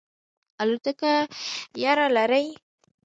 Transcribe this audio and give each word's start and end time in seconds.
الوتکه 0.61 1.13
یره 1.83 2.07
لرئ؟ 2.15 2.45